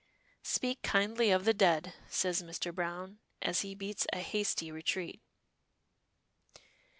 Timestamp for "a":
4.11-4.17